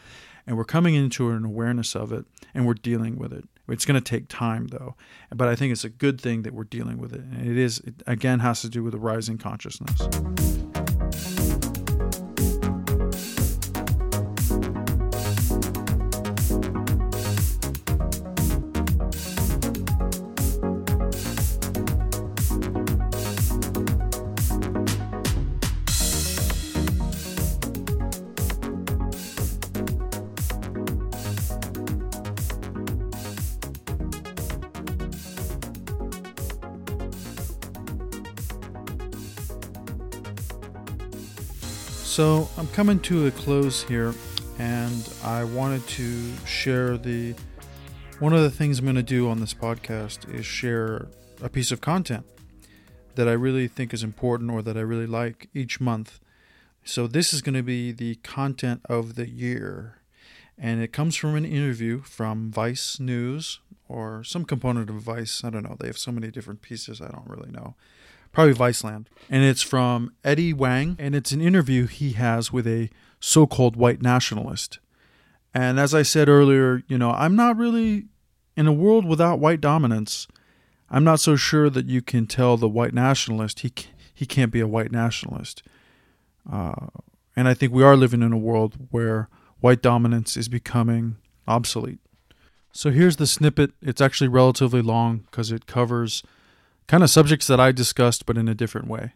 And 0.46 0.58
we're 0.58 0.66
coming 0.66 0.96
into 0.96 1.30
an 1.30 1.46
awareness 1.46 1.96
of 1.96 2.12
it, 2.12 2.26
and 2.54 2.66
we're 2.66 2.74
dealing 2.74 3.18
with 3.18 3.32
it. 3.32 3.46
It's 3.70 3.86
going 3.86 4.02
to 4.02 4.02
take 4.02 4.30
time, 4.30 4.68
though, 4.68 4.96
but 5.36 5.48
I 5.48 5.56
think 5.56 5.72
it's 5.72 5.84
a 5.84 5.90
good 5.90 6.22
thing 6.22 6.44
that 6.44 6.54
we're 6.54 6.64
dealing 6.64 6.98
with 6.98 7.14
it. 7.14 7.22
And 7.22 7.48
it 7.48 7.58
is, 7.58 7.80
it 7.80 7.96
again, 8.08 8.40
has 8.40 8.62
to 8.62 8.70
do 8.70 8.84
with 8.84 8.94
the 8.94 9.00
rising 9.00 9.38
consciousness. 9.38 10.08
So 42.08 42.50
I'm 42.58 42.68
coming 42.70 43.00
to 43.02 43.28
a 43.28 43.32
close 43.32 43.84
here, 43.84 44.16
and 44.58 45.08
I 45.24 45.44
wanted 45.44 45.86
to 45.90 46.34
share 46.46 46.98
the 46.98 47.36
one 48.20 48.34
of 48.34 48.42
the 48.42 48.50
things 48.50 48.80
I'm 48.80 48.86
going 48.86 48.96
to 48.96 49.04
do 49.04 49.30
on 49.30 49.40
this 49.40 49.54
podcast 49.54 50.34
is 50.34 50.46
share 50.46 51.10
a 51.44 51.50
piece 51.50 51.72
of 51.72 51.80
content 51.80 52.26
that 53.16 53.28
I 53.28 53.34
really 53.34 53.68
think 53.68 53.94
is 53.94 54.04
important 54.04 54.50
or 54.50 54.64
that 54.64 54.78
I 54.78 54.82
really 54.82 55.06
like 55.06 55.50
each 55.54 55.80
month. 55.80 56.20
So 56.84 57.06
this 57.08 57.34
is 57.34 57.42
going 57.42 57.56
to 57.56 57.62
be 57.62 57.92
the 57.92 58.16
content 58.16 58.82
of 58.90 59.14
the 59.14 59.30
year, 59.30 60.00
and 60.58 60.82
it 60.82 60.94
comes 60.94 61.18
from 61.18 61.36
an 61.36 61.46
interview 61.46 62.02
from 62.02 62.52
Vice 62.52 63.02
News 63.02 63.60
or 63.88 64.24
some 64.24 64.46
component 64.46 64.90
of 64.90 64.96
Vice. 64.96 65.44
I 65.44 65.50
don't 65.50 65.64
know. 65.64 65.76
They 65.78 65.88
have 65.88 66.00
so 66.00 66.14
many 66.14 66.32
different 66.32 66.62
pieces. 66.62 67.00
I 67.02 67.10
don't 67.10 67.28
really 67.28 67.52
know 67.52 67.76
probably 68.38 68.54
Viceland. 68.54 69.08
And 69.32 69.44
it's 69.44 69.64
from 69.64 70.14
Eddie 70.24 70.52
Huang, 70.52 70.96
and 71.00 71.16
it's 71.16 71.32
an 71.32 71.42
interview 71.42 71.88
he 71.88 72.12
has 72.12 72.54
with 72.54 72.68
a 72.68 72.92
so 73.20 73.48
called 73.48 73.76
white 73.76 74.00
nationalist. 74.00 74.78
And 75.56 75.80
as 75.80 75.96
I 75.96 76.04
said 76.04 76.30
earlier, 76.30 76.84
you 76.88 77.00
know, 77.00 77.14
I'm 77.14 77.36
not 77.36 77.58
really 77.58 78.06
in 78.56 78.68
a 78.68 78.72
world 78.72 79.06
without 79.06 79.40
white 79.40 79.60
dominance. 79.60 80.28
I'm 80.88 81.04
not 81.04 81.20
so 81.20 81.36
sure 81.36 81.68
that 81.72 81.88
you 81.88 82.04
can 82.04 82.28
tell 82.28 82.58
the 82.58 82.70
white 82.70 82.94
nationalist 82.94 83.62
he 83.62 83.74
he 84.14 84.28
can't 84.28 84.52
be 84.52 84.60
a 84.60 84.68
white 84.68 84.92
nationalist. 84.92 85.64
Uh, 86.48 86.90
and 87.36 87.48
I 87.48 87.56
think 87.56 87.74
we 87.74 87.82
are 87.82 87.98
living 87.98 88.22
in 88.22 88.34
a 88.34 88.38
world 88.38 88.76
where 88.92 89.30
white 89.62 89.82
dominance 89.82 90.38
is 90.38 90.48
becoming 90.48 91.18
obsolete. 91.48 92.00
So 92.72 92.92
here's 92.92 93.16
the 93.16 93.26
snippet. 93.26 93.72
It's 93.82 94.02
actually 94.02 94.28
relatively 94.28 94.84
long 94.84 95.26
because 95.32 95.52
it 95.52 95.66
covers 95.66 96.22
kind 96.88 97.04
of 97.04 97.10
subjects 97.10 97.48
that 97.48 97.60
I 97.60 97.72
discussed, 97.72 98.26
but 98.26 98.38
in 98.38 98.48
a 98.48 98.56
different 98.56 98.88
way. 98.88 99.14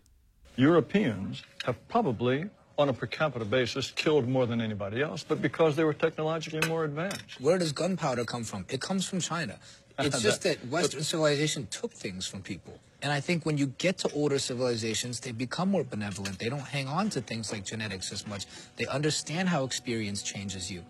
Europeans 0.55 1.43
have 1.65 1.77
probably, 1.87 2.49
on 2.77 2.89
a 2.89 2.93
per 2.93 3.07
capita 3.07 3.45
basis, 3.45 3.91
killed 3.91 4.27
more 4.27 4.45
than 4.45 4.59
anybody 4.61 5.01
else, 5.01 5.23
but 5.23 5.41
because 5.41 5.75
they 5.75 5.83
were 5.83 5.93
technologically 5.93 6.67
more 6.67 6.83
advanced. 6.83 7.39
Where 7.39 7.57
does 7.57 7.71
gunpowder 7.71 8.25
come 8.25 8.43
from? 8.43 8.65
It 8.69 8.81
comes 8.81 9.07
from 9.07 9.19
China. 9.21 9.57
It's 9.99 10.21
just 10.23 10.41
that 10.43 10.57
Western 10.67 11.03
civilization 11.03 11.67
took 11.69 11.91
things 11.91 12.25
from 12.25 12.41
people. 12.41 12.79
And 13.03 13.11
I 13.11 13.19
think 13.19 13.45
when 13.45 13.57
you 13.57 13.67
get 13.77 13.99
to 13.99 14.11
older 14.13 14.39
civilizations, 14.39 15.19
they 15.19 15.31
become 15.31 15.69
more 15.69 15.83
benevolent. 15.83 16.39
They 16.39 16.49
don't 16.49 16.59
hang 16.61 16.87
on 16.87 17.09
to 17.11 17.21
things 17.21 17.51
like 17.51 17.65
genetics 17.65 18.11
as 18.11 18.25
much. 18.25 18.45
They 18.77 18.87
understand 18.87 19.49
how 19.49 19.63
experience 19.63 20.23
changes 20.23 20.71
you. 20.71 20.83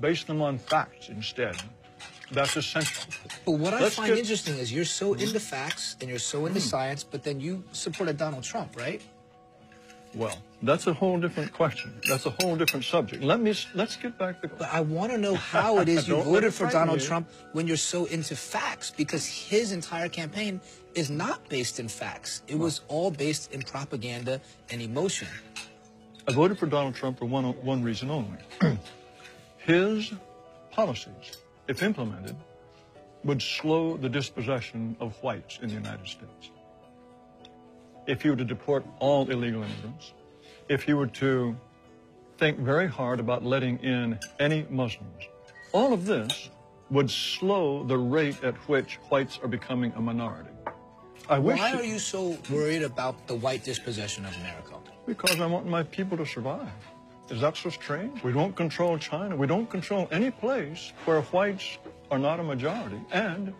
Base 0.00 0.24
them 0.24 0.42
on 0.42 0.58
facts 0.58 1.08
instead. 1.08 1.56
That's 2.30 2.56
essential. 2.56 3.04
But 3.44 3.52
what 3.52 3.74
I 3.74 3.80
Let's 3.80 3.94
find 3.94 4.08
get- 4.08 4.18
interesting 4.18 4.58
is 4.58 4.72
you're 4.72 4.84
so 4.84 5.14
into 5.14 5.40
facts 5.40 5.96
and 6.00 6.10
you're 6.10 6.18
so 6.18 6.46
into 6.46 6.60
science, 6.60 7.02
but 7.04 7.22
then 7.22 7.40
you 7.40 7.64
supported 7.72 8.16
Donald 8.16 8.44
Trump, 8.44 8.76
right? 8.76 9.00
Well, 10.14 10.36
that's 10.62 10.86
a 10.86 10.94
whole 10.94 11.20
different 11.20 11.52
question. 11.52 12.00
That's 12.08 12.24
a 12.26 12.30
whole 12.40 12.56
different 12.56 12.84
subject. 12.84 13.22
Let 13.22 13.40
me, 13.40 13.54
let's 13.74 13.96
get 13.96 14.18
back 14.18 14.40
to... 14.40 14.48
But 14.48 14.72
I 14.72 14.80
want 14.80 15.12
to 15.12 15.18
know 15.18 15.34
how 15.34 15.78
it 15.78 15.88
is 15.88 16.08
you 16.08 16.16
voted 16.16 16.54
for 16.54 16.66
Donald 16.70 17.00
you. 17.00 17.06
Trump 17.06 17.28
when 17.52 17.66
you're 17.66 17.76
so 17.76 18.06
into 18.06 18.34
facts, 18.34 18.90
because 18.90 19.26
his 19.26 19.72
entire 19.72 20.08
campaign 20.08 20.60
is 20.94 21.10
not 21.10 21.46
based 21.48 21.78
in 21.78 21.88
facts. 21.88 22.42
It 22.48 22.58
was 22.58 22.80
all 22.88 23.10
based 23.10 23.52
in 23.52 23.60
propaganda 23.62 24.40
and 24.70 24.80
emotion. 24.80 25.28
I 26.26 26.32
voted 26.32 26.58
for 26.58 26.66
Donald 26.66 26.94
Trump 26.94 27.18
for 27.18 27.26
one, 27.26 27.44
one 27.64 27.82
reason 27.82 28.10
only. 28.10 28.38
His 29.58 30.12
policies, 30.70 31.36
if 31.68 31.82
implemented, 31.82 32.36
would 33.24 33.42
slow 33.42 33.96
the 33.96 34.08
dispossession 34.08 34.96
of 35.00 35.14
whites 35.22 35.58
in 35.62 35.68
the 35.68 35.74
United 35.74 36.06
States. 36.06 36.50
If 38.06 38.24
you 38.24 38.30
were 38.30 38.36
to 38.36 38.44
deport 38.44 38.86
all 39.00 39.30
illegal 39.30 39.62
immigrants, 39.62 40.14
if 40.68 40.88
you 40.88 40.96
were 40.96 41.08
to 41.08 41.56
think 42.38 42.58
very 42.58 42.86
hard 42.86 43.20
about 43.20 43.44
letting 43.44 43.78
in 43.80 44.18
any 44.38 44.66
Muslims, 44.70 45.24
all 45.72 45.92
of 45.92 46.06
this 46.06 46.48
would 46.90 47.10
slow 47.10 47.84
the 47.84 47.98
rate 47.98 48.42
at 48.42 48.54
which 48.68 48.94
whites 49.10 49.38
are 49.42 49.48
becoming 49.48 49.92
a 49.96 50.00
minority. 50.00 50.50
I 51.28 51.38
wish 51.38 51.58
Why 51.58 51.74
are 51.74 51.84
you 51.84 51.98
so 51.98 52.38
worried 52.50 52.82
about 52.82 53.26
the 53.26 53.34
white 53.34 53.62
dispossession 53.62 54.24
of 54.24 54.34
America? 54.36 54.76
Because 55.06 55.40
I 55.40 55.46
want 55.46 55.66
my 55.66 55.82
people 55.82 56.16
to 56.16 56.24
survive. 56.24 56.72
Is 57.30 57.42
that 57.42 57.56
so 57.56 57.68
strange? 57.68 58.22
We 58.22 58.32
don't 58.32 58.56
control 58.56 58.96
China. 58.98 59.36
We 59.36 59.46
don't 59.46 59.68
control 59.68 60.08
any 60.10 60.30
place 60.30 60.92
where 61.04 61.20
whites 61.22 61.78
are 62.10 62.18
not 62.18 62.40
a 62.40 62.42
majority. 62.42 63.00
And 63.12 63.52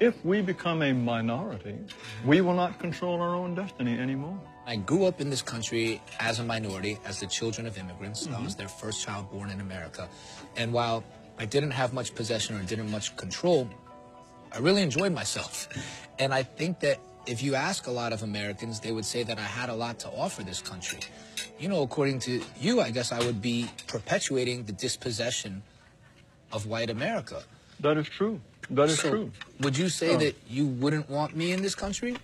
if 0.00 0.24
we 0.24 0.40
become 0.40 0.82
a 0.82 0.92
minority, 0.92 1.78
we 2.24 2.40
will 2.40 2.54
not 2.54 2.80
control 2.80 3.20
our 3.22 3.34
own 3.36 3.54
destiny 3.54 3.96
anymore. 3.96 4.40
I 4.66 4.74
grew 4.76 5.04
up 5.04 5.20
in 5.20 5.30
this 5.30 5.42
country 5.42 6.02
as 6.18 6.40
a 6.40 6.44
minority, 6.44 6.98
as 7.04 7.20
the 7.20 7.28
children 7.28 7.66
of 7.66 7.78
immigrants. 7.78 8.26
I 8.26 8.30
mm-hmm. 8.30 8.44
was 8.44 8.56
their 8.56 8.68
first 8.68 9.04
child 9.04 9.30
born 9.30 9.50
in 9.50 9.60
America. 9.60 10.08
And 10.56 10.72
while 10.72 11.04
I 11.38 11.46
didn't 11.46 11.72
have 11.72 11.92
much 11.92 12.16
possession 12.16 12.56
or 12.56 12.64
didn't 12.64 12.90
much 12.90 13.16
control, 13.16 13.70
I 14.50 14.58
really 14.58 14.82
enjoyed 14.82 15.12
myself. 15.12 15.68
And 16.18 16.32
I 16.32 16.44
think 16.44 16.80
that 16.80 17.00
if 17.26 17.42
you 17.42 17.54
ask 17.54 17.86
a 17.86 17.90
lot 17.90 18.12
of 18.12 18.22
Americans, 18.22 18.80
they 18.80 18.92
would 18.92 19.04
say 19.04 19.22
that 19.22 19.38
I 19.38 19.42
had 19.42 19.68
a 19.68 19.74
lot 19.74 19.98
to 20.00 20.08
offer 20.08 20.42
this 20.42 20.60
country. 20.60 21.00
You 21.58 21.68
know, 21.68 21.82
according 21.82 22.18
to 22.20 22.42
you, 22.60 22.80
I 22.80 22.90
guess 22.90 23.12
I 23.12 23.18
would 23.24 23.40
be 23.40 23.68
perpetuating 23.86 24.64
the 24.64 24.72
dispossession 24.72 25.62
of 26.52 26.66
white 26.66 26.90
America. 26.90 27.42
That 27.80 27.96
is 27.96 28.08
true. 28.08 28.40
That 28.70 28.88
is 28.90 28.98
So, 29.00 29.10
true. 29.10 29.30
would 29.60 29.76
you 29.76 29.88
say 29.88 30.14
uh. 30.14 30.18
that 30.18 30.36
you 30.48 30.66
wouldn't 30.66 31.08
want 31.08 31.36
me 31.36 31.52
in 31.52 31.62
this 31.62 31.74
country? 31.74 32.16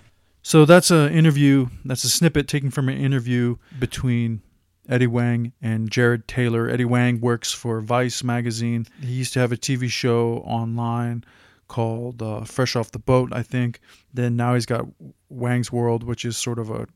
So 0.42 0.64
that's 0.64 0.90
an 0.90 1.12
interview. 1.12 1.66
That's 1.84 2.04
a 2.04 2.08
snippet 2.08 2.48
taken 2.48 2.70
from 2.70 2.88
an 2.88 2.96
interview 2.96 3.56
between 3.78 4.40
Eddie 4.88 5.04
Huang 5.06 5.52
and 5.60 5.90
Jared 5.90 6.26
Taylor. 6.26 6.68
Eddie 6.68 6.84
Wang 6.86 7.20
works 7.20 7.52
for 7.52 7.80
Vice 7.80 8.24
magazine. 8.24 8.86
He 9.02 9.12
used 9.12 9.32
to 9.34 9.40
have 9.40 9.52
a 9.52 9.56
TV 9.56 9.90
show 9.90 10.38
online 10.46 11.24
called 11.68 12.22
uh, 12.22 12.44
Fresh 12.44 12.76
Off 12.76 12.90
the 12.90 12.98
Boat, 12.98 13.30
I 13.32 13.42
think. 13.42 13.80
Then 14.12 14.36
now 14.36 14.54
he's 14.54 14.66
got 14.66 14.86
Huang's 15.28 15.70
World, 15.70 16.02
which 16.02 16.24
is 16.24 16.36
sort 16.36 16.58
of 16.58 16.70
a 16.70 16.86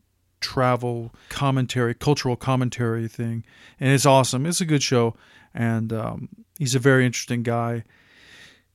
travel 0.41 1.15
commentary, 1.29 1.95
cultural 1.95 2.37
commentary 2.37 3.09
thing, 3.09 3.45
and 3.79 3.91
it's 3.91 4.07
awesome. 4.07 4.45
It's 4.45 4.61
a 4.61 4.67
good 4.67 4.83
show, 4.83 5.15
and 5.55 5.93
um, 5.93 6.29
he's 6.59 6.75
a 6.75 6.81
very 6.81 7.07
interesting 7.07 7.43
guy, 7.43 7.85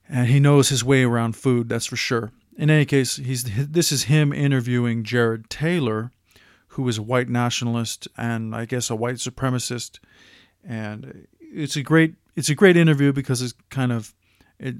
and 0.08 0.27
he 0.27 0.39
knows 0.39 0.70
his 0.70 0.84
way 0.84 1.04
around 1.04 1.36
food. 1.36 1.70
That's 1.70 1.86
for 1.86 1.98
sure. 1.98 2.32
In 2.58 2.70
any 2.70 2.86
case, 2.86 3.18
he's 3.18 3.44
this 3.44 3.92
is 3.92 4.04
him 4.04 4.34
interviewing 4.34 5.04
Jared 5.04 5.50
Taylor, 5.50 6.12
who 6.70 6.88
is 6.88 6.98
a 6.98 7.04
white 7.04 7.30
nationalist 7.30 8.08
and 8.18 8.56
I 8.56 8.66
guess 8.66 8.89
a 8.89 8.96
white 8.96 9.16
supremacist, 9.16 10.00
and 10.63 11.27
it's 11.39 11.75
a 11.75 11.84
great 11.84 12.16
it's 12.36 12.50
a 12.50 12.56
great 12.56 12.77
interview 12.77 13.13
because 13.13 13.42
it's 13.42 13.54
kind 13.70 13.92
of 13.92 14.16
it, 14.60 14.75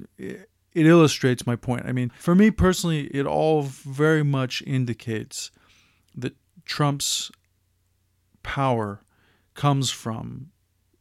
it 0.78 0.86
illustrates 0.86 1.46
my 1.46 1.56
point. 1.56 1.86
I 1.86 1.92
mean, 1.92 2.10
for 2.18 2.34
me 2.34 2.50
personally, 2.50 3.06
it 3.08 3.26
all 3.26 3.62
very 3.62 4.22
much 4.22 4.62
indicates 4.66 5.50
that 6.14 6.34
Trump's 6.64 7.30
power 8.42 9.00
comes 9.54 9.90
from 9.90 10.50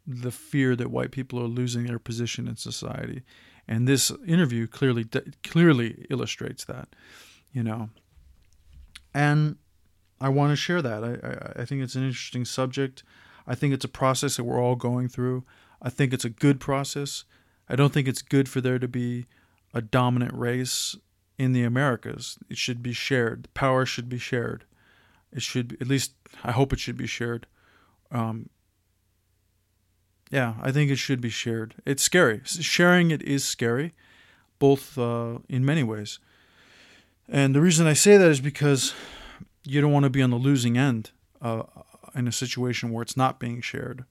the 0.05 0.31
fear 0.31 0.75
that 0.75 0.89
white 0.89 1.12
people 1.12 1.39
are 1.39 1.48
losing 1.48 1.86
their 1.86 2.00
position 2.00 2.48
in 2.48 2.55
society, 2.55 3.22
and 3.67 3.88
this 3.88 4.12
interview 4.25 4.65
clearly 4.67 5.05
clearly 5.43 6.05
illustrates 6.10 6.65
that, 6.65 6.89
you 7.51 7.62
know. 7.62 7.89
And 9.13 9.57
I 10.19 10.29
want 10.29 10.51
to 10.51 10.55
share 10.55 10.81
that. 10.81 11.03
I, 11.03 11.12
I 11.27 11.62
I 11.62 11.65
think 11.65 11.84
it's 11.84 11.96
an 11.96 12.03
interesting 12.03 12.46
subject. 12.46 13.03
I 13.46 13.55
think 13.55 13.74
it's 13.74 13.86
a 13.86 13.89
process 13.89 14.38
that 14.38 14.43
we're 14.43 14.62
all 14.62 14.75
going 14.75 15.07
through. 15.07 15.43
I 15.81 15.89
think 15.89 16.13
it's 16.13 16.25
a 16.25 16.29
good 16.29 16.60
process. 16.60 17.24
I 17.69 17.75
don't 17.75 17.93
think 17.93 18.07
it's 18.07 18.22
good 18.22 18.50
for 18.50 18.62
there 18.62 18.79
to 18.79 18.88
be 18.88 19.25
a 19.74 19.82
dominant 19.82 20.34
race 20.34 20.96
in 21.38 21.54
the 21.54 21.64
Americas. 21.64 22.38
It 22.50 22.58
should 22.58 22.82
be 22.82 22.94
shared. 22.94 23.48
Power 23.54 23.86
should 23.86 24.10
be 24.10 24.18
shared. 24.18 24.66
It 25.32 25.42
should, 25.42 25.78
at 25.80 25.88
least, 25.88 26.14
I 26.44 26.52
hope 26.52 26.74
it 26.74 26.80
should 26.80 26.98
be 26.98 27.08
shared. 27.08 27.48
Um, 28.12 28.50
yeah, 30.32 30.56
I 30.62 30.72
think 30.72 30.92
it 30.92 30.98
should 30.98 31.22
be 31.22 31.30
shared. 31.30 31.76
It's 31.86 32.04
scary. 32.04 32.42
Sharing 32.44 33.12
it 33.12 33.22
is 33.22 33.46
scary, 33.46 33.94
both 34.60 34.98
uh, 34.98 35.40
in 35.48 35.66
many 35.66 35.84
ways. 35.84 36.20
And 37.30 37.54
the 37.54 37.62
reason 37.62 37.88
I 37.88 37.94
say 37.94 38.18
that 38.18 38.30
is 38.30 38.42
because 38.42 38.94
you 39.64 39.82
don't 39.82 39.92
want 39.92 40.04
to 40.04 40.10
be 40.10 40.22
on 40.22 40.30
the 40.30 40.38
losing 40.38 40.78
end 40.78 41.12
uh, 41.42 41.64
in 42.16 42.28
a 42.28 42.32
situation 42.32 42.92
where 42.92 43.04
it's 43.04 43.18
not 43.18 43.40
being 43.40 43.62
shared. 43.62 44.06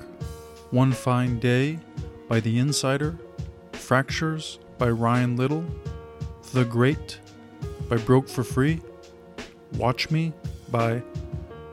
One 0.71 0.93
Fine 0.93 1.41
Day 1.41 1.81
by 2.29 2.39
The 2.39 2.61
Insider, 2.61 3.19
Fractures 3.73 4.61
by 4.79 4.91
Ryan 4.91 5.37
Little, 5.37 5.65
The 6.53 6.67
Great 6.67 7.19
by 7.89 7.97
Broke 7.97 8.29
for 8.29 8.45
Free, 8.45 8.83
Watch 9.79 10.11
Me 10.11 10.35
by 10.71 11.03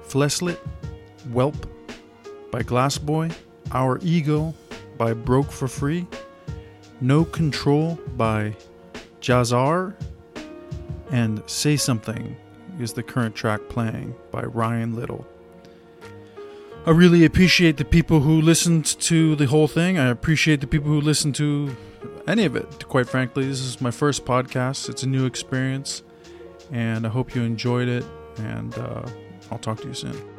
Fleslit, 0.07 0.57
Whelp 1.33 1.67
by 2.49 2.63
Glassboy, 2.63 3.29
Our 3.73 3.99
Ego 4.01 4.53
by 4.97 5.11
Broke 5.11 5.51
for 5.51 5.67
Free, 5.67 6.07
No 7.01 7.25
Control 7.25 7.99
by 8.15 8.55
Jazar, 9.19 9.95
and 11.11 11.43
Say 11.45 11.75
Something 11.75 12.37
is 12.79 12.93
the 12.93 13.03
current 13.03 13.35
track 13.35 13.59
playing 13.67 14.15
by 14.31 14.43
Ryan 14.43 14.95
Little. 14.95 15.27
I 16.85 16.91
really 16.91 17.25
appreciate 17.25 17.75
the 17.75 17.83
people 17.83 18.21
who 18.21 18.41
listened 18.41 18.85
to 18.85 19.35
the 19.35 19.47
whole 19.47 19.67
thing. 19.67 19.99
I 19.99 20.07
appreciate 20.07 20.61
the 20.61 20.67
people 20.67 20.89
who 20.89 21.01
listened 21.01 21.35
to 21.35 21.75
any 22.29 22.45
of 22.45 22.55
it, 22.55 22.87
quite 22.87 23.09
frankly. 23.09 23.45
This 23.45 23.59
is 23.59 23.81
my 23.81 23.91
first 23.91 24.23
podcast, 24.23 24.89
it's 24.89 25.03
a 25.03 25.07
new 25.07 25.25
experience, 25.25 26.03
and 26.71 27.05
I 27.05 27.09
hope 27.09 27.35
you 27.35 27.41
enjoyed 27.41 27.87
it. 27.87 28.05
And 28.37 28.77
uh, 28.77 29.05
I'll 29.51 29.57
talk 29.57 29.81
to 29.81 29.87
you 29.87 29.93
soon. 29.93 30.38